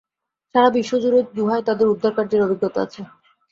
সারাবিশ্ব 0.55 0.93
জুড়ে 1.03 1.19
গুহায় 1.37 1.63
তাদের 1.67 1.87
উদ্ধাকার্যের 1.87 2.45
অভিজ্ঞতা 2.45 2.79
আছে। 2.85 3.01